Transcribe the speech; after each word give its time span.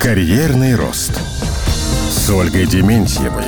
Карьерный 0.00 0.76
рост 0.76 1.12
с 2.08 2.30
Ольгой 2.30 2.66
Дементьевой. 2.66 3.44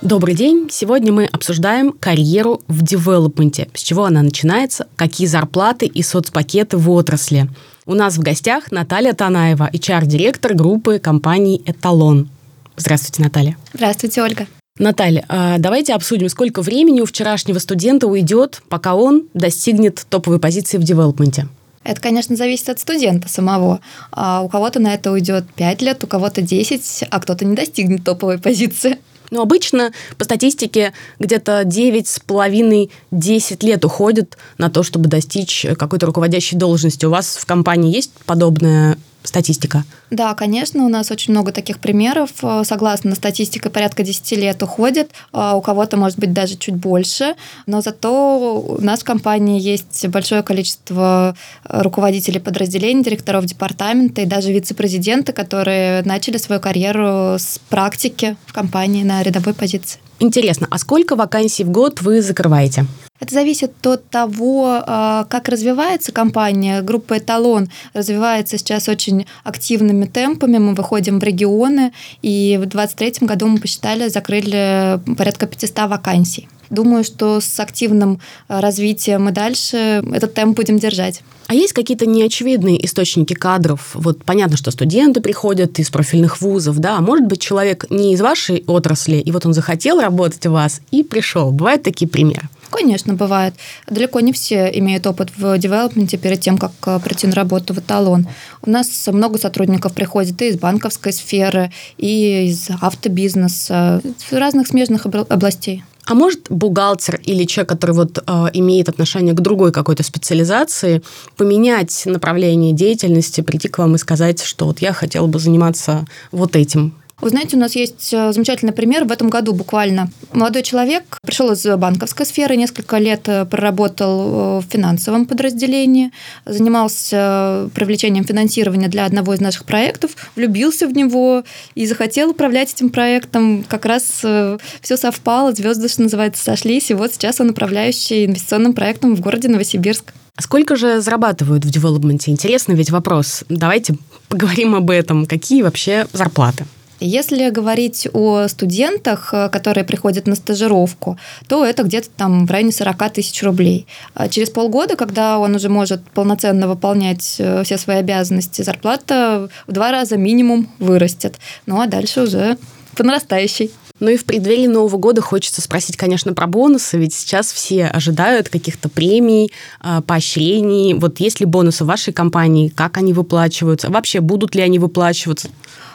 Добрый 0.00 0.34
день! 0.34 0.68
Сегодня 0.70 1.12
мы 1.12 1.26
обсуждаем 1.26 1.92
карьеру 1.92 2.62
в 2.66 2.80
девелопменте. 2.80 3.68
С 3.74 3.82
чего 3.82 4.06
она 4.06 4.22
начинается, 4.22 4.86
какие 4.96 5.26
зарплаты 5.26 5.84
и 5.84 6.02
соцпакеты 6.02 6.78
в 6.78 6.88
отрасли. 6.92 7.50
У 7.84 7.92
нас 7.92 8.16
в 8.16 8.22
гостях 8.22 8.72
Наталья 8.72 9.12
Танаева, 9.12 9.68
HR-директор 9.70 10.54
группы 10.54 10.98
компании 10.98 11.60
«Эталон». 11.66 12.30
Здравствуйте, 12.78 13.22
Наталья. 13.22 13.58
Здравствуйте, 13.74 14.22
Ольга. 14.22 14.46
Наталья, 14.78 15.26
а 15.28 15.58
давайте 15.58 15.92
обсудим, 15.92 16.30
сколько 16.30 16.62
времени 16.62 17.02
у 17.02 17.04
вчерашнего 17.04 17.58
студента 17.58 18.06
уйдет, 18.06 18.62
пока 18.70 18.94
он 18.94 19.24
достигнет 19.34 20.06
топовой 20.08 20.38
позиции 20.38 20.78
в 20.78 20.84
девелопменте. 20.84 21.48
Это, 21.82 22.00
конечно, 22.00 22.36
зависит 22.36 22.68
от 22.68 22.78
студента 22.78 23.28
самого. 23.28 23.80
А 24.12 24.42
у 24.42 24.48
кого-то 24.48 24.80
на 24.80 24.92
это 24.92 25.12
уйдет 25.12 25.44
5 25.54 25.82
лет, 25.82 26.04
у 26.04 26.06
кого-то 26.06 26.42
10, 26.42 27.04
а 27.10 27.20
кто-то 27.20 27.44
не 27.44 27.56
достигнет 27.56 28.04
топовой 28.04 28.38
позиции. 28.38 28.98
Но 29.30 29.42
обычно 29.42 29.92
по 30.18 30.24
статистике 30.24 30.92
где-то 31.18 31.62
9,5-10 31.62 33.64
лет 33.64 33.84
уходит 33.84 34.36
на 34.58 34.70
то, 34.70 34.82
чтобы 34.82 35.08
достичь 35.08 35.66
какой-то 35.78 36.06
руководящей 36.06 36.58
должности. 36.58 37.06
У 37.06 37.10
вас 37.10 37.36
в 37.36 37.46
компании 37.46 37.94
есть 37.94 38.10
подобная 38.26 38.98
статистика? 39.22 39.84
Да, 40.10 40.34
конечно, 40.34 40.84
у 40.84 40.88
нас 40.88 41.10
очень 41.10 41.32
много 41.32 41.52
таких 41.52 41.78
примеров. 41.78 42.30
Э, 42.42 42.62
согласно 42.64 43.14
статистике, 43.14 43.70
порядка 43.70 44.02
10 44.02 44.32
лет 44.32 44.62
уходит, 44.62 45.10
а 45.32 45.56
у 45.56 45.60
кого-то, 45.60 45.96
может 45.96 46.18
быть, 46.18 46.32
даже 46.32 46.56
чуть 46.56 46.74
больше, 46.74 47.34
но 47.66 47.80
зато 47.80 48.60
у 48.60 48.80
нас 48.80 49.00
в 49.00 49.04
компании 49.04 49.60
есть 49.60 50.06
большое 50.08 50.42
количество 50.42 51.36
э, 51.64 51.82
руководителей 51.82 52.40
подразделений, 52.40 53.04
директоров 53.04 53.44
департамента 53.44 54.22
и 54.22 54.26
даже 54.26 54.52
вице-президенты, 54.52 55.32
которые 55.32 56.02
начали 56.02 56.36
свою 56.38 56.60
карьеру 56.60 57.36
с 57.38 57.60
практики 57.68 58.36
в 58.46 58.52
компании 58.52 59.02
на 59.02 59.22
рядовой 59.22 59.54
позиции. 59.54 60.00
Интересно, 60.22 60.68
а 60.70 60.76
сколько 60.76 61.16
вакансий 61.16 61.64
в 61.64 61.70
год 61.70 62.02
вы 62.02 62.20
закрываете? 62.20 62.84
Это 63.20 63.34
зависит 63.34 63.86
от 63.86 64.08
того, 64.08 64.82
а, 64.86 65.24
как 65.24 65.48
развивается 65.48 66.12
компания. 66.12 66.82
Группа 66.82 67.18
«Эталон» 67.18 67.70
развивается 67.94 68.58
сейчас 68.58 68.88
очень 68.88 69.26
активными 69.44 70.04
темпами. 70.04 70.58
Мы 70.58 70.74
выходим 70.74 71.20
в 71.20 71.24
регионы, 71.24 71.92
и 72.20 72.56
в 72.58 72.66
2023 72.66 73.26
году 73.26 73.46
мы 73.46 73.58
посчитали, 73.58 74.08
закрыли 74.08 75.00
порядка 75.16 75.46
500 75.46 75.88
вакансий. 75.88 76.48
Думаю, 76.70 77.04
что 77.04 77.40
с 77.40 77.60
активным 77.60 78.20
а, 78.48 78.60
развитием 78.60 79.28
и 79.28 79.32
дальше 79.32 80.02
этот 80.12 80.34
темп 80.34 80.56
будем 80.56 80.78
держать. 80.78 81.22
А 81.48 81.54
есть 81.54 81.72
какие-то 81.72 82.06
неочевидные 82.06 82.84
источники 82.84 83.34
кадров? 83.34 83.90
Вот 83.94 84.22
понятно, 84.24 84.56
что 84.56 84.70
студенты 84.70 85.20
приходят 85.20 85.80
из 85.80 85.90
профильных 85.90 86.40
вузов, 86.40 86.78
да, 86.78 86.98
а 86.98 87.00
может 87.00 87.26
быть 87.26 87.40
человек 87.40 87.86
не 87.90 88.14
из 88.14 88.20
вашей 88.20 88.62
отрасли, 88.68 89.16
и 89.16 89.32
вот 89.32 89.44
он 89.46 89.52
захотел 89.52 90.00
работать 90.00 90.46
у 90.46 90.52
вас 90.52 90.80
и 90.92 91.02
пришел. 91.02 91.50
Бывают 91.50 91.82
такие 91.82 92.08
примеры? 92.08 92.48
Конечно, 92.70 93.14
бывает. 93.14 93.54
Далеко 93.88 94.20
не 94.20 94.32
все 94.32 94.70
имеют 94.74 95.08
опыт 95.08 95.30
в 95.36 95.58
девелопменте 95.58 96.18
перед 96.18 96.40
тем, 96.40 96.56
как 96.56 96.70
э, 96.86 97.00
прийти 97.00 97.26
на 97.26 97.34
работу 97.34 97.74
в 97.74 97.78
эталон. 97.78 98.28
У 98.62 98.70
нас 98.70 99.08
много 99.08 99.38
сотрудников 99.38 99.92
приходит 99.92 100.40
и 100.42 100.48
из 100.50 100.56
банковской 100.56 101.12
сферы, 101.12 101.72
и 101.98 102.46
из 102.46 102.68
автобизнеса, 102.80 104.00
из 104.04 104.32
разных 104.32 104.68
смежных 104.68 105.06
областей. 105.06 105.82
А 106.10 106.14
может 106.14 106.48
бухгалтер 106.50 107.20
или 107.22 107.44
человек, 107.44 107.68
который 107.68 107.92
вот 107.92 108.18
э, 108.18 108.46
имеет 108.54 108.88
отношение 108.88 109.32
к 109.32 109.40
другой 109.40 109.70
какой-то 109.70 110.02
специализации, 110.02 111.02
поменять 111.36 112.02
направление 112.04 112.72
деятельности, 112.72 113.42
прийти 113.42 113.68
к 113.68 113.78
вам 113.78 113.94
и 113.94 113.98
сказать, 113.98 114.42
что 114.42 114.66
вот 114.66 114.80
я 114.80 114.92
хотел 114.92 115.28
бы 115.28 115.38
заниматься 115.38 116.06
вот 116.32 116.56
этим? 116.56 116.94
Вы 117.20 117.28
знаете, 117.28 117.56
у 117.56 117.60
нас 117.60 117.76
есть 117.76 118.14
э, 118.14 118.32
замечательный 118.32 118.72
пример 118.72 119.04
в 119.04 119.12
этом 119.12 119.28
году 119.28 119.52
буквально. 119.52 120.10
Молодой 120.32 120.62
человек 120.62 121.18
пришел 121.22 121.52
из 121.52 121.66
банковской 121.66 122.24
сферы, 122.24 122.56
несколько 122.56 122.96
лет 122.96 123.28
э, 123.28 123.44
проработал 123.44 124.20
э, 124.20 124.60
в 124.60 124.64
финансовом 124.70 125.26
подразделении, 125.26 126.12
занимался 126.46 127.68
привлечением 127.74 128.24
финансирования 128.24 128.88
для 128.88 129.04
одного 129.04 129.34
из 129.34 129.40
наших 129.40 129.66
проектов, 129.66 130.12
влюбился 130.34 130.86
в 130.86 130.94
него 130.94 131.44
и 131.74 131.86
захотел 131.86 132.30
управлять 132.30 132.72
этим 132.72 132.88
проектом. 132.88 133.64
Как 133.68 133.84
раз 133.84 134.04
все 134.04 134.96
совпало, 134.96 135.52
звезды, 135.52 135.88
что 135.88 136.02
называется, 136.02 136.42
сошлись, 136.42 136.90
и 136.90 136.94
вот 136.94 137.12
сейчас 137.12 137.40
он 137.40 137.50
управляющий 137.50 138.24
инвестиционным 138.24 138.72
проектом 138.72 139.14
в 139.14 139.20
городе 139.20 139.48
Новосибирск. 139.48 140.14
Сколько 140.38 140.76
же 140.76 141.02
зарабатывают 141.02 141.64
в 141.64 141.70
девелопменте? 141.70 142.30
Интересный 142.30 142.74
ведь 142.74 142.90
вопрос. 142.90 143.44
Давайте 143.50 143.96
поговорим 144.28 144.74
об 144.74 144.90
этом. 144.90 145.26
Какие 145.26 145.62
вообще 145.62 146.06
зарплаты? 146.12 146.64
Если 147.00 147.48
говорить 147.48 148.06
о 148.12 148.46
студентах, 148.46 149.30
э, 149.32 149.48
которые 149.48 149.84
приходят 149.84 150.26
на 150.26 150.34
стажировку, 150.34 151.18
то 151.48 151.64
это 151.64 151.82
где-то 151.82 152.10
там 152.14 152.46
в 152.46 152.50
районе 152.50 152.72
40 152.72 153.10
тысяч 153.14 153.42
рублей. 153.42 153.86
А 154.14 154.28
через 154.28 154.50
полгода, 154.50 154.96
когда 154.96 155.38
он 155.38 155.54
уже 155.54 155.70
может 155.70 156.02
полноценно 156.10 156.68
выполнять 156.68 157.36
э, 157.38 157.62
все 157.64 157.78
свои 157.78 157.96
обязанности, 157.96 158.60
зарплата 158.60 159.48
в 159.66 159.72
два 159.72 159.90
раза 159.90 160.18
минимум 160.18 160.68
вырастет. 160.78 161.38
Ну 161.64 161.80
а 161.80 161.86
дальше 161.86 162.22
уже 162.22 162.58
по 162.94 163.02
нарастающей. 163.02 163.70
Ну 163.98 164.08
и 164.08 164.16
в 164.16 164.24
преддверии 164.24 164.66
Нового 164.66 164.96
года 164.96 165.22
хочется 165.22 165.62
спросить, 165.62 165.96
конечно, 165.96 166.34
про 166.34 166.46
бонусы, 166.46 166.98
ведь 166.98 167.14
сейчас 167.14 167.52
все 167.52 167.86
ожидают 167.86 168.48
каких-то 168.48 168.88
премий, 168.88 169.52
а, 169.80 170.00
поощрений. 170.00 170.94
Вот 170.94 171.20
есть 171.20 171.40
ли 171.40 171.46
бонусы 171.46 171.84
в 171.84 171.86
вашей 171.86 172.12
компании, 172.12 172.68
как 172.68 172.96
они 172.96 173.12
выплачиваются, 173.12 173.90
вообще 173.90 174.20
будут 174.20 174.54
ли 174.54 174.62
они 174.62 174.78
выплачиваться? 174.78 175.48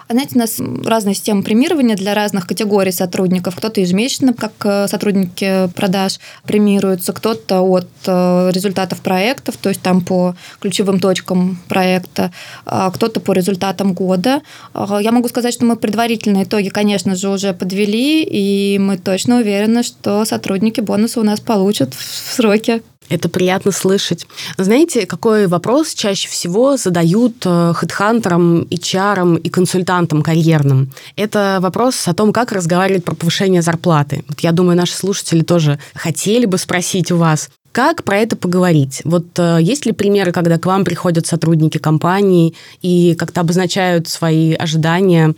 А 0.07 0.13
знаете, 0.13 0.35
у 0.35 0.37
нас 0.37 0.61
разная 0.85 1.15
система 1.15 1.41
премирования 1.41 1.95
для 1.95 2.13
разных 2.13 2.45
категорий 2.45 2.91
сотрудников. 2.91 3.55
Кто-то 3.55 3.81
ежемесячно, 3.81 4.35
как 4.35 4.51
э, 4.63 4.87
сотрудники 4.87 5.67
продаж, 5.75 6.19
премируются, 6.45 7.11
кто-то 7.11 7.61
от 7.61 7.87
э, 8.05 8.51
результатов 8.53 9.01
проектов, 9.01 9.57
то 9.57 9.69
есть 9.69 9.81
там 9.81 10.01
по 10.01 10.35
ключевым 10.59 10.99
точкам 10.99 11.57
проекта, 11.67 12.31
а 12.65 12.91
кто-то 12.91 13.19
по 13.19 13.31
результатам 13.31 13.93
года. 13.93 14.43
А, 14.75 14.99
я 15.01 15.11
могу 15.11 15.27
сказать, 15.27 15.55
что 15.55 15.65
мы 15.65 15.75
предварительные 15.75 16.43
итоги, 16.43 16.69
конечно 16.69 17.15
же, 17.15 17.29
уже 17.29 17.53
подвели, 17.53 18.21
и 18.23 18.77
мы 18.77 18.99
точно 18.99 19.37
уверены, 19.37 19.81
что 19.81 20.23
сотрудники 20.25 20.81
бонусы 20.81 21.19
у 21.19 21.23
нас 21.23 21.39
получат 21.39 21.95
в 21.95 22.33
сроки. 22.35 22.83
Это 23.09 23.29
приятно 23.29 23.71
слышать. 23.71 24.27
Знаете, 24.57 25.05
какой 25.05 25.47
вопрос 25.47 25.93
чаще 25.93 26.27
всего 26.27 26.77
задают 26.77 27.35
э, 27.45 27.73
хедхантерам, 27.75 28.63
HR 28.63 29.39
и 29.39 29.49
консультантам 29.49 30.21
карьерным? 30.21 30.91
Это 31.15 31.59
вопрос 31.61 32.07
о 32.07 32.13
том, 32.13 32.33
как 32.33 32.51
разговаривать 32.51 33.05
про 33.05 33.15
повышение 33.15 33.61
зарплаты. 33.61 34.23
Вот 34.27 34.39
я 34.39 34.51
думаю, 34.51 34.77
наши 34.77 34.93
слушатели 34.93 35.41
тоже 35.41 35.79
хотели 35.93 36.45
бы 36.45 36.57
спросить 36.57 37.11
у 37.11 37.17
вас, 37.17 37.49
как 37.75 38.05
про 38.05 38.19
это 38.19 38.37
поговорить? 38.37 39.01
Вот 39.03 39.37
э, 39.37 39.57
есть 39.59 39.85
ли 39.85 39.91
примеры, 39.91 40.31
когда 40.31 40.57
к 40.57 40.65
вам 40.65 40.85
приходят 40.85 41.27
сотрудники 41.27 41.77
компании 41.77 42.53
и 42.81 43.15
как-то 43.15 43.41
обозначают 43.41 44.07
свои 44.07 44.53
ожидания? 44.53 45.35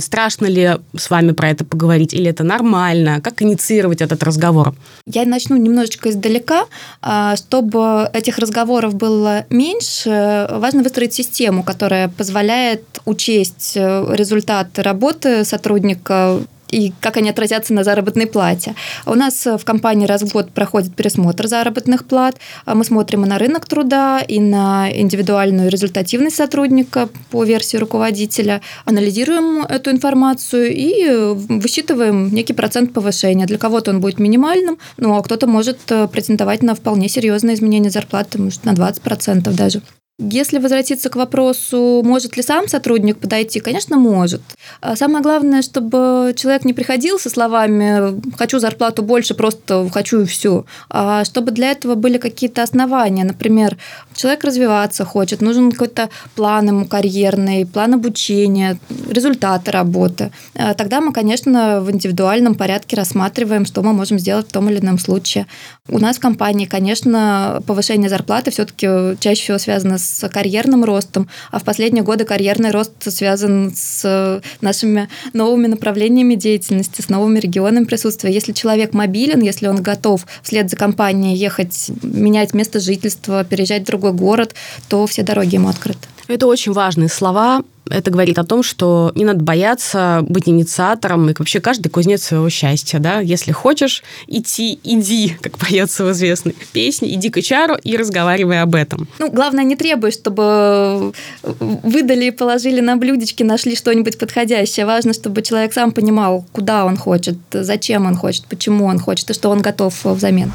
Страшно 0.00 0.46
ли 0.46 0.78
с 0.96 1.10
вами 1.10 1.32
про 1.32 1.50
это 1.50 1.66
поговорить 1.66 2.14
или 2.14 2.30
это 2.30 2.42
нормально? 2.42 3.20
Как 3.20 3.42
инициировать 3.42 4.00
этот 4.00 4.22
разговор? 4.22 4.74
Я 5.06 5.26
начну 5.26 5.58
немножечко 5.58 6.08
издалека. 6.08 6.64
А, 7.02 7.36
чтобы 7.36 8.08
этих 8.14 8.38
разговоров 8.38 8.94
было 8.94 9.44
меньше, 9.50 10.48
важно 10.52 10.82
выстроить 10.82 11.12
систему, 11.12 11.62
которая 11.62 12.08
позволяет 12.08 12.82
учесть 13.04 13.74
э, 13.76 14.06
результаты 14.16 14.82
работы 14.82 15.44
сотрудника 15.44 16.40
и 16.70 16.92
как 17.00 17.16
они 17.16 17.30
отразятся 17.30 17.72
на 17.74 17.84
заработной 17.84 18.26
плате. 18.26 18.74
У 19.06 19.14
нас 19.14 19.46
в 19.46 19.64
компании 19.64 20.06
раз 20.06 20.22
в 20.22 20.32
год 20.32 20.50
проходит 20.50 20.94
пересмотр 20.94 21.46
заработных 21.46 22.04
плат. 22.04 22.36
Мы 22.66 22.84
смотрим 22.84 23.24
и 23.24 23.28
на 23.28 23.38
рынок 23.38 23.66
труда, 23.66 24.20
и 24.20 24.40
на 24.40 24.88
индивидуальную 24.92 25.70
результативность 25.70 26.36
сотрудника 26.36 27.08
по 27.30 27.44
версии 27.44 27.76
руководителя, 27.76 28.60
анализируем 28.84 29.62
эту 29.64 29.90
информацию 29.90 30.74
и 30.74 31.34
высчитываем 31.34 32.32
некий 32.34 32.52
процент 32.52 32.92
повышения. 32.92 33.46
Для 33.46 33.58
кого-то 33.58 33.90
он 33.90 34.00
будет 34.00 34.18
минимальным, 34.18 34.78
ну 34.96 35.16
а 35.16 35.22
кто-то 35.22 35.46
может 35.46 35.78
претендовать 36.12 36.62
на 36.62 36.74
вполне 36.74 37.08
серьезное 37.08 37.54
изменение 37.54 37.90
зарплаты, 37.90 38.40
может, 38.40 38.64
на 38.64 38.70
20% 38.70 39.52
даже. 39.52 39.82
Если 40.20 40.58
возвратиться 40.58 41.10
к 41.10 41.16
вопросу, 41.16 42.00
может 42.04 42.36
ли 42.36 42.42
сам 42.44 42.68
сотрудник 42.68 43.18
подойти, 43.18 43.58
конечно, 43.58 43.96
может. 43.96 44.42
А 44.80 44.94
самое 44.94 45.24
главное, 45.24 45.60
чтобы 45.60 46.32
человек 46.36 46.64
не 46.64 46.72
приходил 46.72 47.18
со 47.18 47.28
словами 47.28 48.22
«хочу 48.36 48.60
зарплату 48.60 49.02
больше, 49.02 49.34
просто 49.34 49.88
хочу 49.92 50.20
и 50.20 50.24
все», 50.24 50.66
а 50.88 51.24
чтобы 51.24 51.50
для 51.50 51.72
этого 51.72 51.96
были 51.96 52.18
какие-то 52.18 52.62
основания. 52.62 53.24
Например, 53.24 53.76
человек 54.14 54.44
развиваться 54.44 55.04
хочет, 55.04 55.40
нужен 55.40 55.72
какой-то 55.72 56.10
план 56.36 56.68
ему 56.68 56.86
карьерный, 56.86 57.66
план 57.66 57.94
обучения, 57.94 58.78
результаты 59.10 59.72
работы. 59.72 60.30
А 60.54 60.74
тогда 60.74 61.00
мы, 61.00 61.12
конечно, 61.12 61.80
в 61.80 61.90
индивидуальном 61.90 62.54
порядке 62.54 62.94
рассматриваем, 62.94 63.66
что 63.66 63.82
мы 63.82 63.92
можем 63.92 64.20
сделать 64.20 64.46
в 64.46 64.52
том 64.52 64.70
или 64.70 64.78
ином 64.78 65.00
случае. 65.00 65.48
У 65.88 65.98
нас 65.98 66.18
в 66.18 66.20
компании, 66.20 66.66
конечно, 66.66 67.60
повышение 67.66 68.08
зарплаты 68.08 68.52
все-таки 68.52 69.18
чаще 69.18 69.42
всего 69.42 69.58
связано 69.58 69.98
с 69.98 70.03
с 70.04 70.28
карьерным 70.28 70.84
ростом, 70.84 71.28
а 71.50 71.58
в 71.58 71.64
последние 71.64 72.04
годы 72.04 72.24
карьерный 72.24 72.70
рост 72.70 72.92
связан 73.10 73.72
с 73.74 74.42
нашими 74.60 75.08
новыми 75.32 75.66
направлениями 75.66 76.34
деятельности, 76.34 77.00
с 77.00 77.08
новыми 77.08 77.38
регионами 77.38 77.84
присутствия. 77.84 78.32
Если 78.32 78.52
человек 78.52 78.94
мобилен, 78.94 79.40
если 79.40 79.66
он 79.66 79.82
готов 79.82 80.26
вслед 80.42 80.70
за 80.70 80.76
компанией 80.76 81.36
ехать, 81.36 81.90
менять 82.02 82.54
место 82.54 82.80
жительства, 82.80 83.44
переезжать 83.44 83.82
в 83.82 83.86
другой 83.86 84.12
город, 84.12 84.54
то 84.88 85.06
все 85.06 85.22
дороги 85.22 85.54
ему 85.54 85.68
открыты. 85.68 86.06
Это 86.28 86.46
очень 86.46 86.72
важные 86.72 87.08
слова. 87.08 87.62
Это 87.90 88.10
говорит 88.10 88.38
о 88.38 88.44
том, 88.44 88.62
что 88.62 89.12
не 89.14 89.26
надо 89.26 89.44
бояться 89.44 90.24
быть 90.26 90.48
инициатором, 90.48 91.28
и 91.28 91.34
вообще 91.36 91.60
каждый 91.60 91.90
кузнец 91.90 92.22
своего 92.22 92.48
счастья, 92.48 92.98
да. 92.98 93.20
Если 93.20 93.52
хочешь 93.52 94.02
идти, 94.26 94.78
иди, 94.82 95.36
как 95.42 95.58
поется 95.58 96.04
в 96.04 96.12
известной 96.12 96.56
песне, 96.72 97.12
иди 97.12 97.28
к 97.28 97.36
HR 97.36 97.78
и 97.82 97.96
разговаривай 97.98 98.62
об 98.62 98.74
этом. 98.74 99.06
Ну, 99.18 99.30
главное, 99.30 99.64
не 99.64 99.76
требуй, 99.76 100.12
чтобы 100.12 101.12
выдали 101.42 102.26
и 102.26 102.30
положили 102.30 102.80
на 102.80 102.96
блюдечки, 102.96 103.42
нашли 103.42 103.76
что-нибудь 103.76 104.18
подходящее. 104.18 104.86
Важно, 104.86 105.12
чтобы 105.12 105.42
человек 105.42 105.74
сам 105.74 105.92
понимал, 105.92 106.46
куда 106.52 106.86
он 106.86 106.96
хочет, 106.96 107.36
зачем 107.52 108.06
он 108.06 108.16
хочет, 108.16 108.46
почему 108.46 108.86
он 108.86 108.98
хочет, 108.98 109.28
и 109.28 109.34
что 109.34 109.50
он 109.50 109.60
готов 109.60 109.94
взамен. 110.04 110.52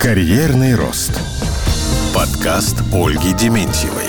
Карьерный 0.00 0.74
рост. 0.74 1.12
Подкаст 2.22 2.76
Ольги 2.94 3.32
Дементьевой. 3.32 4.04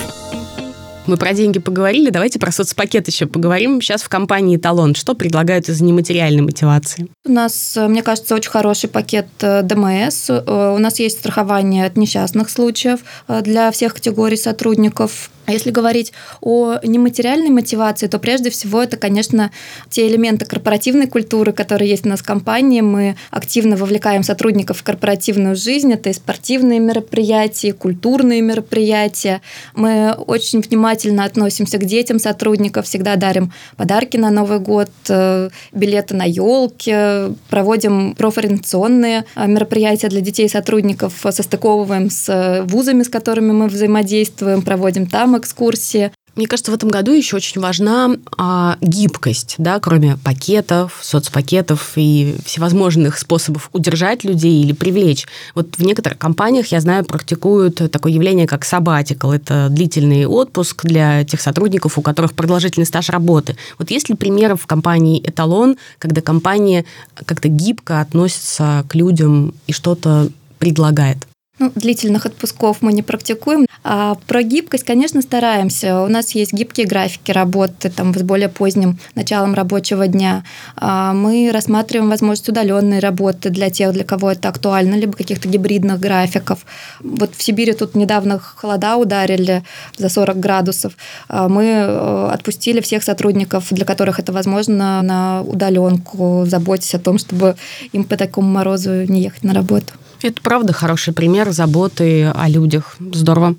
Мы 1.08 1.18
про 1.18 1.34
деньги 1.34 1.58
поговорили, 1.58 2.12
давайте 2.12 2.38
про 2.38 2.52
соцпакет 2.52 3.08
еще 3.08 3.26
поговорим. 3.26 3.82
Сейчас 3.82 4.04
в 4.04 4.10
компании 4.10 4.58
«Талон» 4.58 4.94
что 4.94 5.16
предлагают 5.16 5.68
из 5.68 5.82
нематериальной 5.82 6.44
мотивации? 6.44 7.08
У 7.26 7.32
нас, 7.32 7.76
мне 7.76 8.04
кажется, 8.04 8.36
очень 8.36 8.52
хороший 8.52 8.88
пакет 8.88 9.26
э, 9.42 9.64
ДМС. 9.64 10.30
Э, 10.30 10.76
у 10.76 10.78
нас 10.78 11.00
есть 11.00 11.22
страхование 11.22 11.88
от 11.88 11.98
несчастных 11.98 12.52
случаев 12.52 13.00
э, 13.28 13.42
для 13.42 13.72
всех 13.72 13.96
категорий 13.96 14.38
сотрудников. 14.38 15.32
А 15.46 15.52
если 15.52 15.72
говорить 15.72 16.14
о 16.42 16.78
нематериальной 16.84 17.50
мотивации, 17.50 18.08
то 18.08 18.18
прежде 18.18 18.50
всего 18.50 18.82
это, 18.82 18.96
конечно, 18.96 19.52
те 19.90 20.08
элементы 20.08 20.46
корпоративной 20.46 21.08
культуры, 21.08 21.52
которые 21.52 21.90
есть 21.90 22.06
у 22.06 22.10
нас 22.10 22.22
в 22.22 22.24
компании. 22.24 22.82
Мы 22.82 23.18
активно 23.30 23.76
вовлекаем 23.76 24.24
сотрудников 24.24 24.78
в 24.80 24.84
корпоративную 24.84 25.56
жизнь. 25.56 25.92
Это 25.92 26.10
и 26.10 26.14
спортивные 26.14 26.80
мероприятия, 26.80 27.70
и 27.70 27.72
культурные 27.72 28.42
мероприятия. 28.42 29.42
Мы 29.76 30.14
очень 30.14 30.62
внимательно 30.62 31.26
относимся 31.26 31.78
к 31.78 31.86
детям 31.86 32.20
сотрудников, 32.20 32.86
всегда 32.86 33.18
дарим 33.18 33.52
подарки 33.76 34.16
на 34.16 34.30
Новый 34.30 34.60
год, 34.60 34.90
э, 35.10 35.50
билеты 35.74 36.16
на 36.16 36.24
елки, 36.24 37.36
проводим 37.50 38.16
профориентационные 38.16 39.26
э, 39.36 39.48
мероприятия 39.48 40.08
для 40.08 40.22
детей 40.22 40.48
сотрудников, 40.48 41.26
состыковываем 41.30 42.10
с 42.10 42.64
вузами, 42.66 43.04
с 43.04 43.10
которыми 43.10 43.52
мы 43.52 43.68
взаимодействуем, 43.68 44.62
проводим 44.62 45.06
там 45.08 45.33
экскурсии. 45.38 46.12
Мне 46.36 46.48
кажется, 46.48 46.72
в 46.72 46.74
этом 46.74 46.90
году 46.90 47.12
еще 47.12 47.36
очень 47.36 47.62
важна 47.62 48.10
а, 48.38 48.78
гибкость, 48.82 49.56
да, 49.60 49.80
кроме 49.80 50.18
пакетов, 50.18 50.98
соцпакетов 51.04 51.92
и 51.96 52.36
всевозможных 52.44 53.20
способов 53.20 53.70
удержать 53.72 54.24
людей 54.24 54.64
или 54.64 54.74
привлечь. 54.74 55.28
Вот 55.54 55.76
в 55.78 55.84
некоторых 55.84 56.18
компаниях, 56.18 56.68
я 56.68 56.82
знаю, 56.82 57.06
практикуют 57.06 57.76
такое 57.92 58.14
явление, 58.14 58.48
как 58.48 58.64
sabbatical. 58.64 59.36
Это 59.36 59.68
длительный 59.70 60.26
отпуск 60.26 60.86
для 60.86 61.24
тех 61.24 61.40
сотрудников, 61.40 62.00
у 62.00 62.02
которых 62.02 62.34
продолжительный 62.34 62.88
стаж 62.88 63.10
работы. 63.10 63.56
Вот 63.78 63.92
есть 63.92 64.10
ли 64.10 64.16
примеры 64.16 64.56
в 64.56 64.66
компании 64.66 65.22
«Эталон», 65.24 65.78
когда 66.00 66.22
компания 66.22 66.86
как-то 67.14 67.48
гибко 67.48 68.02
относится 68.02 68.86
к 68.90 68.96
людям 68.96 69.54
и 69.68 69.72
что-то 69.72 70.30
предлагает? 70.58 71.28
Ну, 71.60 71.72
длительных 71.76 72.26
отпусков 72.26 72.82
мы 72.82 72.92
не 72.94 73.04
практикуем. 73.04 73.68
А 73.84 74.16
про 74.28 74.42
гибкость, 74.42 74.84
конечно, 74.84 75.22
стараемся. 75.22 76.02
У 76.02 76.08
нас 76.08 76.34
есть 76.34 76.52
гибкие 76.52 76.88
графики 76.88 77.32
работы 77.32 77.92
там, 77.92 78.12
с 78.18 78.24
более 78.24 78.50
поздним 78.50 78.98
началом 79.14 79.54
рабочего 79.54 80.08
дня. 80.08 80.44
А 80.76 81.14
мы 81.14 81.52
рассматриваем 81.54 82.10
возможность 82.10 82.50
удаленной 82.50 82.98
работы 82.98 83.52
для 83.52 83.70
тех, 83.70 83.94
для 83.94 84.04
кого 84.04 84.32
это 84.32 84.50
актуально, 84.50 84.96
либо 84.96 85.14
каких-то 85.14 85.48
гибридных 85.48 86.00
графиков. 86.00 86.66
Вот 87.02 87.36
в 87.36 87.44
Сибири 87.44 87.74
тут 87.74 87.94
недавно 87.94 88.40
холода 88.40 88.98
ударили 88.98 89.64
за 89.96 90.10
40 90.10 90.40
градусов. 90.40 90.94
А 91.28 91.50
мы 91.50 91.66
э, 91.66 92.30
отпустили 92.32 92.82
всех 92.82 93.04
сотрудников, 93.04 93.68
для 93.70 93.86
которых 93.86 94.20
это 94.20 94.34
возможно, 94.34 95.04
на 95.04 95.44
удаленку, 95.44 96.46
заботясь 96.48 96.96
о 96.96 97.00
том, 97.00 97.20
чтобы 97.20 97.58
им 97.92 98.06
по 98.06 98.18
такому 98.18 98.50
морозу 98.50 99.04
не 99.04 99.22
ехать 99.22 99.44
на 99.44 99.54
работу. 99.54 99.94
Это 100.24 100.42
правда 100.42 100.72
хороший 100.72 101.14
пример 101.14 101.52
заботы 101.52 102.32
о 102.34 102.48
людях. 102.48 102.96
Здорово. 103.00 103.56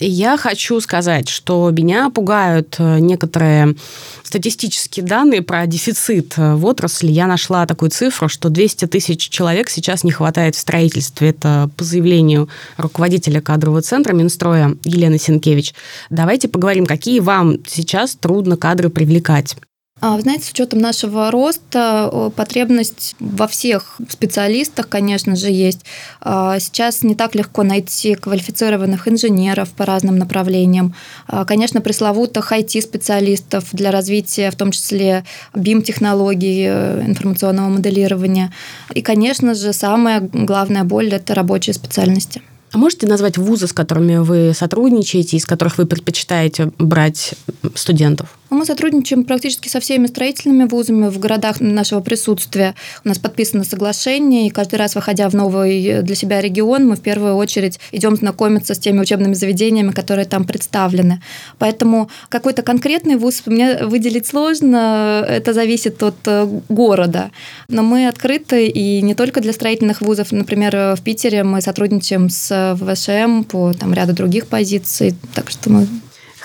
Я 0.00 0.36
хочу 0.36 0.80
сказать, 0.80 1.28
что 1.28 1.70
меня 1.70 2.08
пугают 2.10 2.76
э, 2.78 2.98
некоторые 3.00 3.74
статистические 4.22 5.04
данные 5.04 5.42
про 5.42 5.66
дефицит 5.66 6.34
э, 6.36 6.54
в 6.54 6.64
отрасли. 6.66 7.08
Я 7.10 7.26
нашла 7.26 7.66
такую 7.66 7.90
цифру, 7.90 8.28
что 8.28 8.48
200 8.48 8.86
тысяч 8.86 9.28
человек 9.28 9.68
сейчас 9.68 10.04
не 10.04 10.12
хватает 10.12 10.54
в 10.54 10.58
строительстве. 10.58 11.30
Это 11.30 11.68
по 11.76 11.84
заявлению 11.84 12.48
руководителя 12.76 13.40
кадрового 13.40 13.82
центра 13.82 14.14
Минстроя 14.14 14.76
Елены 14.84 15.18
Сенкевич. 15.18 15.74
Давайте 16.10 16.48
поговорим, 16.48 16.86
какие 16.86 17.18
вам 17.20 17.56
сейчас 17.66 18.14
трудно 18.14 18.56
кадры 18.56 18.88
привлекать. 18.90 19.56
А, 20.00 20.14
вы 20.14 20.22
знаете, 20.22 20.44
с 20.44 20.50
учетом 20.50 20.78
нашего 20.78 21.30
роста 21.30 22.30
потребность 22.36 23.16
во 23.18 23.48
всех 23.48 23.96
специалистах, 24.08 24.88
конечно 24.88 25.34
же, 25.34 25.50
есть. 25.50 25.80
А, 26.20 26.58
сейчас 26.60 27.02
не 27.02 27.16
так 27.16 27.34
легко 27.34 27.64
найти 27.64 28.14
квалифицированных 28.14 29.08
инженеров 29.08 29.70
по 29.70 29.84
разным 29.84 30.16
направлениям. 30.16 30.94
А, 31.26 31.44
конечно, 31.44 31.80
пресловутых 31.80 32.52
IT-специалистов 32.52 33.64
для 33.72 33.90
развития, 33.90 34.50
в 34.50 34.56
том 34.56 34.70
числе 34.70 35.24
BIM-технологий, 35.54 36.66
э, 36.68 37.02
информационного 37.04 37.68
моделирования. 37.68 38.52
И, 38.94 39.02
конечно 39.02 39.54
же, 39.54 39.72
самая 39.72 40.20
главная 40.20 40.84
боль– 40.84 41.08
это 41.12 41.34
рабочие 41.34 41.74
специальности. 41.74 42.40
А 42.72 42.78
можете 42.78 43.06
назвать 43.06 43.38
вузы, 43.38 43.66
с 43.66 43.72
которыми 43.72 44.16
вы 44.18 44.52
сотрудничаете, 44.54 45.36
из 45.36 45.46
которых 45.46 45.78
вы 45.78 45.86
предпочитаете 45.86 46.70
брать 46.78 47.34
студентов? 47.74 48.38
Мы 48.50 48.64
сотрудничаем 48.64 49.24
практически 49.24 49.68
со 49.68 49.78
всеми 49.78 50.06
строительными 50.06 50.64
вузами 50.64 51.08
в 51.08 51.18
городах 51.18 51.60
нашего 51.60 52.00
присутствия. 52.00 52.74
У 53.04 53.08
нас 53.08 53.18
подписано 53.18 53.62
соглашение, 53.62 54.46
и 54.46 54.50
каждый 54.50 54.76
раз, 54.76 54.94
выходя 54.94 55.28
в 55.28 55.34
новый 55.34 56.02
для 56.02 56.14
себя 56.14 56.40
регион, 56.40 56.88
мы 56.88 56.96
в 56.96 57.00
первую 57.00 57.36
очередь 57.36 57.78
идем 57.92 58.16
знакомиться 58.16 58.74
с 58.74 58.78
теми 58.78 59.00
учебными 59.00 59.34
заведениями, 59.34 59.90
которые 59.90 60.24
там 60.24 60.44
представлены. 60.44 61.20
Поэтому 61.58 62.08
какой-то 62.30 62.62
конкретный 62.62 63.16
вуз 63.16 63.42
мне 63.44 63.84
выделить 63.84 64.26
сложно, 64.26 65.24
это 65.28 65.52
зависит 65.52 66.02
от 66.02 66.16
э, 66.26 66.48
города. 66.68 67.30
Но 67.68 67.82
мы 67.82 68.08
открыты 68.08 68.66
и 68.68 69.02
не 69.02 69.14
только 69.14 69.40
для 69.40 69.52
строительных 69.52 70.00
вузов. 70.00 70.32
Например, 70.32 70.96
в 70.96 71.02
Питере 71.02 71.44
мы 71.44 71.60
сотрудничаем 71.60 72.30
с 72.30 72.76
ВШМ 72.76 73.44
по 73.44 73.74
там, 73.74 73.92
ряду 73.92 74.14
других 74.14 74.46
позиций, 74.46 75.14
так 75.34 75.50
что 75.50 75.70
мы 75.70 75.86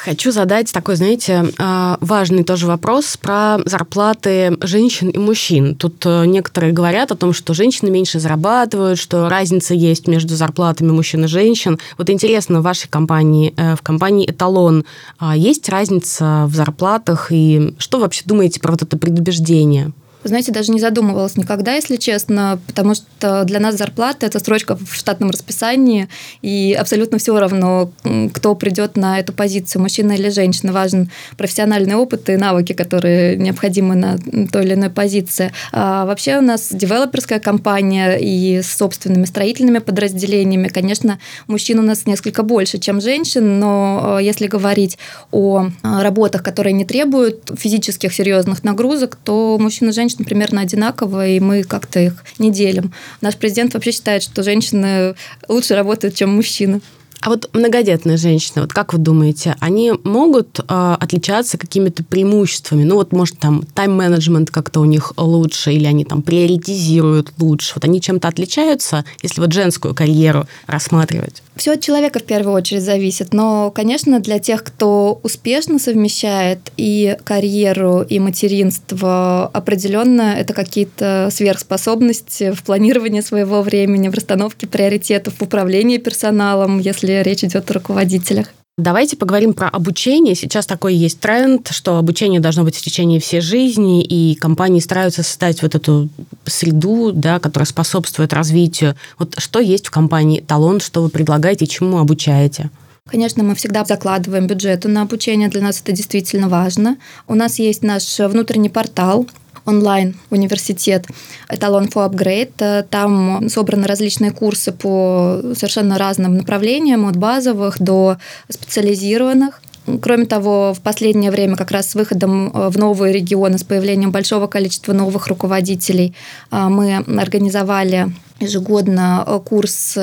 Хочу 0.03 0.33
задать 0.33 0.69
такой, 0.73 0.97
знаете, 0.97 1.45
а, 1.57 1.97
важный 2.01 2.43
тоже 2.43 2.67
вопрос 2.67 3.15
про 3.15 3.59
зарплаты 3.63 4.57
женщин 4.59 5.07
и 5.07 5.17
мужчин. 5.17 5.75
Тут 5.75 6.05
э, 6.05 6.25
некоторые 6.25 6.73
говорят 6.73 7.13
о 7.13 7.15
том, 7.15 7.31
что 7.31 7.53
женщины 7.53 7.89
меньше 7.89 8.19
зарабатывают, 8.19 8.99
что 8.99 9.29
разница 9.29 9.73
есть 9.73 10.09
между 10.09 10.35
зарплатами 10.35 10.91
мужчин 10.91 11.23
и 11.23 11.27
женщин. 11.27 11.79
Вот 11.97 12.09
интересно, 12.09 12.59
в 12.59 12.63
вашей 12.63 12.89
компании, 12.89 13.53
э, 13.55 13.77
в 13.77 13.81
компании 13.81 14.29
«Эталон» 14.29 14.83
а, 15.19 15.37
есть 15.37 15.69
разница 15.69 16.47
в 16.49 16.53
зарплатах? 16.53 17.27
И 17.31 17.73
что 17.77 17.99
вообще 17.99 18.23
думаете 18.25 18.59
про 18.59 18.71
вот 18.71 18.81
это 18.81 18.97
предубеждение? 18.97 19.93
Знаете, 20.23 20.51
даже 20.51 20.71
не 20.71 20.79
задумывалась 20.79 21.37
никогда, 21.37 21.73
если 21.73 21.97
честно, 21.97 22.59
потому 22.67 22.95
что 22.95 23.43
для 23.43 23.59
нас 23.59 23.77
зарплата– 23.77 24.25
это 24.27 24.39
строчка 24.39 24.75
в 24.75 24.95
штатном 24.95 25.29
расписании, 25.29 26.07
и 26.41 26.75
абсолютно 26.79 27.17
все 27.17 27.37
равно, 27.37 27.91
кто 28.33 28.55
придет 28.55 28.97
на 28.97 29.19
эту 29.19 29.33
позицию, 29.33 29.81
мужчина 29.81 30.13
или 30.13 30.29
женщина. 30.29 30.71
Важен 30.71 31.09
профессиональный 31.37 31.95
опыт 31.95 32.29
и 32.29 32.37
навыки, 32.37 32.73
которые 32.73 33.37
необходимы 33.37 33.95
на 33.95 34.17
той 34.51 34.63
или 34.63 34.73
иной 34.73 34.89
позиции. 34.89 35.51
А 35.71 36.05
вообще 36.05 36.37
у 36.37 36.41
нас 36.41 36.69
девелоперская 36.71 37.39
компания 37.39 38.17
и 38.17 38.61
с 38.61 38.77
собственными 38.77 39.25
строительными 39.25 39.79
подразделениями. 39.79 40.67
Конечно, 40.67 41.19
мужчин 41.47 41.79
у 41.79 41.83
нас 41.83 42.05
несколько 42.05 42.43
больше, 42.43 42.77
чем 42.77 43.01
женщин, 43.01 43.59
но 43.59 44.17
э, 44.19 44.23
если 44.23 44.47
говорить 44.47 44.97
о 45.31 45.65
э, 45.65 46.01
работах, 46.01 46.43
которые 46.43 46.73
не 46.73 46.85
требуют 46.85 47.51
физических 47.57 48.13
серьезных 48.13 48.63
нагрузок, 48.63 49.17
то 49.23 49.57
мужчины 49.59 49.89
и 49.89 49.93
женщины 49.93 50.12
женщин 50.13 50.25
примерно 50.25 50.61
одинаково, 50.61 51.27
и 51.27 51.39
мы 51.39 51.63
как-то 51.63 51.99
их 51.99 52.23
не 52.39 52.51
делим. 52.51 52.93
Наш 53.21 53.35
президент 53.35 53.73
вообще 53.73 53.91
считает, 53.91 54.23
что 54.23 54.43
женщины 54.43 55.15
лучше 55.47 55.75
работают, 55.75 56.15
чем 56.15 56.29
мужчины. 56.35 56.81
А 57.23 57.29
вот 57.29 57.49
многодетные 57.53 58.17
женщины, 58.17 58.63
вот 58.63 58.73
как 58.73 58.91
вы 58.91 58.99
думаете, 58.99 59.55
они 59.61 59.93
могут 60.03 60.59
э, 60.59 60.63
отличаться 60.99 61.57
какими-то 61.57 62.03
преимуществами? 62.03 62.83
Ну 62.83 62.95
вот, 62.95 63.13
может, 63.13 63.37
там 63.37 63.63
тайм-менеджмент 63.73 64.51
как-то 64.51 64.81
у 64.81 64.85
них 64.85 65.13
лучше, 65.15 65.71
или 65.71 65.85
они 65.85 66.03
там 66.03 66.21
приоритизируют 66.21 67.31
лучше? 67.39 67.71
Вот 67.75 67.85
они 67.85 68.01
чем-то 68.01 68.27
отличаются, 68.27 69.05
если 69.21 69.39
вот 69.39 69.53
женскую 69.53 69.95
карьеру 69.95 70.47
рассматривать? 70.67 71.41
Все 71.55 71.73
от 71.73 71.81
человека 71.81 72.19
в 72.19 72.23
первую 72.23 72.55
очередь 72.55 72.81
зависит, 72.81 73.31
но, 73.31 73.71
конечно, 73.71 74.19
для 74.19 74.39
тех, 74.39 74.63
кто 74.63 75.19
успешно 75.23 75.79
совмещает 75.79 76.71
и 76.75 77.15
карьеру, 77.23 78.01
и 78.01 78.19
материнство, 78.19 79.47
определенно 79.53 80.33
это 80.33 80.53
какие-то 80.53 81.29
сверхспособности 81.31 82.51
в 82.51 82.63
планировании 82.63 83.21
своего 83.21 83.61
времени, 83.61 84.09
в 84.09 84.13
расстановке 84.13 84.67
приоритетов, 84.67 85.35
в 85.37 85.43
управлении 85.43 85.97
персоналом, 85.97 86.79
если 86.79 87.12
речь 87.21 87.43
идет 87.43 87.69
о 87.69 87.73
руководителях. 87.73 88.47
Давайте 88.75 89.15
поговорим 89.15 89.53
про 89.53 89.69
обучение. 89.69 90.33
Сейчас 90.33 90.65
такой 90.65 90.95
есть 90.95 91.19
тренд, 91.19 91.69
что 91.71 91.97
обучение 91.97 92.39
должно 92.39 92.63
быть 92.63 92.75
в 92.75 92.81
течение 92.81 93.19
всей 93.19 93.39
жизни, 93.39 94.03
и 94.03 94.33
компании 94.33 94.79
стараются 94.79 95.21
создать 95.21 95.61
вот 95.61 95.75
эту 95.75 96.09
среду, 96.45 97.11
да, 97.13 97.39
которая 97.39 97.67
способствует 97.67 98.33
развитию. 98.33 98.95
Вот 99.19 99.35
что 99.37 99.59
есть 99.59 99.85
в 99.85 99.91
компании 99.91 100.41
«Талон», 100.41 100.79
что 100.79 101.03
вы 101.03 101.09
предлагаете, 101.09 101.67
чему 101.67 101.99
обучаете? 101.99 102.71
Конечно, 103.07 103.43
мы 103.43 103.53
всегда 103.53 103.85
закладываем 103.85 104.47
бюджеты 104.47 104.87
на 104.87 105.03
обучение, 105.03 105.49
для 105.49 105.61
нас 105.61 105.79
это 105.79 105.91
действительно 105.91 106.49
важно. 106.49 106.97
У 107.27 107.35
нас 107.35 107.59
есть 107.59 107.83
наш 107.83 108.17
внутренний 108.17 108.69
портал, 108.69 109.27
онлайн 109.65 110.15
университет 110.29 111.05
«Эталон 111.49 111.85
for 111.85 112.09
Upgrade». 112.09 112.83
Там 112.89 113.49
собраны 113.49 113.87
различные 113.87 114.31
курсы 114.31 114.71
по 114.71 115.41
совершенно 115.55 115.97
разным 115.97 116.37
направлениям, 116.37 117.05
от 117.05 117.17
базовых 117.17 117.81
до 117.81 118.17
специализированных. 118.49 119.61
Кроме 120.01 120.25
того, 120.25 120.73
в 120.73 120.81
последнее 120.81 121.29
время 121.29 121.57
как 121.57 121.71
раз 121.71 121.91
с 121.91 121.95
выходом 121.95 122.47
э, 122.53 122.69
в 122.69 122.77
новые 122.77 123.13
регионы, 123.13 123.57
с 123.57 123.63
появлением 123.63 124.11
большого 124.11 124.47
количества 124.47 124.93
новых 124.93 125.27
руководителей, 125.27 126.15
э, 126.51 126.67
мы 126.69 126.97
организовали 127.19 128.07
ежегодно 128.39 129.23
э, 129.25 129.39
курс 129.43 129.97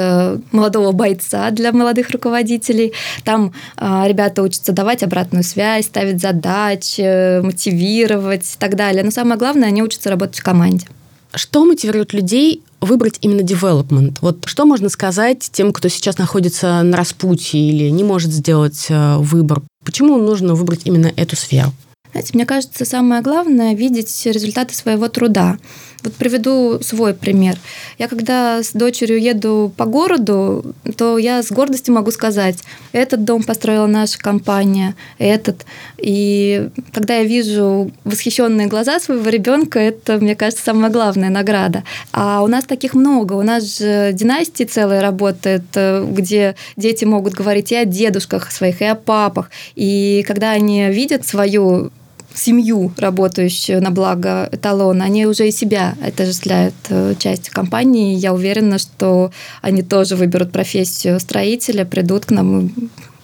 молодого 0.53 0.93
бойца 0.93 1.51
для 1.51 1.73
молодых 1.73 2.11
руководителей. 2.11 2.93
Там 3.25 3.53
ребята 3.79 4.43
учатся 4.43 4.73
давать 4.73 5.03
обратную 5.03 5.45
связь, 5.45 5.87
ставить 5.87 6.21
задачи, 6.21 7.41
мотивировать 7.41 8.45
и 8.45 8.59
так 8.59 8.77
далее. 8.77 9.03
Но 9.03 9.11
самое 9.11 9.39
главное, 9.39 9.69
они 9.69 9.83
учатся 9.83 10.11
работать 10.11 10.39
в 10.39 10.43
команде. 10.43 10.87
Что 11.35 11.65
мотивирует 11.65 12.13
людей 12.13 12.63
выбрать 12.81 13.19
именно 13.21 13.41
development? 13.41 14.19
Вот 14.21 14.45
что 14.47 14.65
можно 14.65 14.89
сказать 14.89 15.49
тем, 15.53 15.73
кто 15.73 15.89
сейчас 15.89 16.19
находится 16.19 16.83
на 16.83 16.97
распутье 16.97 17.61
или 17.61 17.91
не 17.91 18.05
может 18.05 18.33
сделать 18.33 18.87
выбор? 18.89 19.63
Почему 19.85 20.19
нужно 20.19 20.55
выбрать 20.55 20.83
именно 20.85 21.13
эту 21.17 21.37
сферу? 21.37 21.73
Знаете, 22.13 22.31
мне 22.35 22.47
кажется, 22.47 22.85
самое 22.85 23.23
главное 23.23 23.75
видеть 23.75 24.27
результаты 24.27 24.75
своего 24.75 25.09
труда. 25.09 25.59
Вот 26.03 26.15
приведу 26.15 26.81
свой 26.81 27.13
пример. 27.13 27.57
Я 27.99 28.09
когда 28.09 28.63
с 28.63 28.73
дочерью 28.73 29.21
еду 29.21 29.73
по 29.77 29.85
городу, 29.85 30.75
то 30.97 31.19
я 31.19 31.43
с 31.43 31.53
гордостью 31.53 31.95
могу 31.95 32.11
сказать, 32.11 32.59
этот 32.93 33.25
дом 33.25 33.43
построила 33.43 33.87
наша 33.87 34.19
компания, 34.19 34.95
этот. 35.19 35.67
И 35.99 36.71
когда 36.93 37.19
я 37.19 37.25
вижу 37.25 37.93
восхищенные 38.05 38.67
глаза 38.67 38.99
своего 38.99 39.29
ребенка, 39.29 39.79
это, 39.79 40.19
мне 40.19 40.35
кажется, 40.35 40.65
самая 40.65 40.91
главная 40.91 41.29
награда. 41.29 41.85
А 42.13 42.43
у 42.43 42.47
нас 42.47 42.65
таких 42.65 42.95
много. 42.95 43.35
У 43.35 43.43
нас 43.43 43.79
же 43.79 44.13
династии 44.15 44.65
целые 44.65 45.03
работают, 45.03 45.65
э, 45.75 46.05
где 46.11 46.57
дети 46.77 47.05
могут 47.05 47.35
говорить 47.35 47.73
и 47.73 47.77
о 47.77 47.85
дедушках 47.85 48.51
своих, 48.51 48.81
и 48.81 48.87
о 48.87 48.95
папах. 48.95 49.51
И 49.75 50.25
когда 50.27 50.53
они 50.53 50.89
видят 50.89 51.27
свою 51.27 51.91
семью, 52.35 52.93
работающую 52.97 53.83
на 53.83 53.91
благо 53.91 54.49
эталона, 54.53 55.05
они 55.05 55.27
уже 55.27 55.49
и 55.49 55.53
себя 55.53 55.95
отождествляют 56.05 56.75
э, 56.89 57.15
часть 57.19 57.51
компании. 57.51 58.17
Я 58.17 58.33
уверена, 58.33 58.79
что 58.79 59.33
они 59.63 59.83
тоже 59.83 60.17
выберут 60.17 60.53
профессию 60.53 61.21
строителя, 61.21 61.85
придут 61.85 62.27
к 62.27 62.31
нам 62.31 62.67
и 62.67 62.71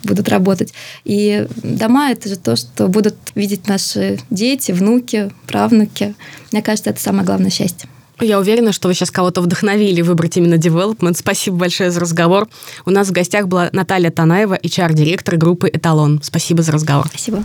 будут 0.03 0.29
работать. 0.29 0.73
И 1.05 1.47
дома— 1.63 2.11
это 2.13 2.29
же 2.29 2.37
то, 2.37 2.57
что 2.57 2.89
будут 2.89 3.17
видеть 3.35 3.69
наши 3.69 4.19
дети, 4.31 4.73
внуки, 4.73 5.31
правнуки. 5.47 6.15
Мне 6.53 6.63
кажется, 6.63 6.91
это 6.91 7.01
самое 7.01 7.25
главное 7.25 7.51
счастье. 7.51 7.89
Я 8.21 8.39
уверена, 8.39 8.73
что 8.73 8.89
вы 8.89 8.95
сейчас 8.95 9.11
кого-то 9.11 9.43
вдохновили 9.43 10.01
выбрать 10.01 10.39
именно 10.39 10.55
development. 10.55 11.19
Спасибо 11.19 11.59
большое 11.59 11.91
за 11.91 12.01
разговор. 12.01 12.49
У 12.87 12.91
нас 12.91 13.09
в 13.09 13.13
гостях 13.13 13.47
была 13.47 13.69
Наталья 13.73 14.11
Танаева, 14.11 14.59
HR-директор 14.63 15.37
группы 15.37 15.69
«Эталон». 15.71 16.21
Спасибо 16.23 16.63
за 16.63 16.73
разговор. 16.73 17.09
Спасибо. 17.09 17.45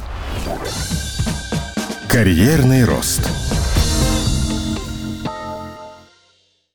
Карьерный 2.11 2.83
рост. 2.83 3.21